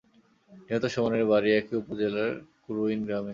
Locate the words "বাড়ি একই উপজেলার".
1.31-2.31